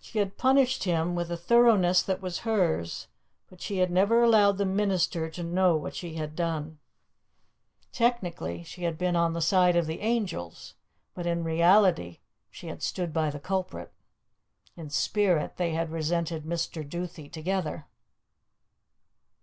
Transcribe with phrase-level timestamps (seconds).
[0.00, 3.06] She had punished him with the thoroughness that was hers,
[3.50, 6.78] but she had never allowed the minister to know what she had done.
[7.92, 10.72] Technically she had been on the side of the angels,
[11.12, 12.20] but in reality
[12.50, 13.92] she had stood by the culprit.
[14.74, 16.82] In spirit they had resented Mr.
[16.88, 17.84] Duthie together.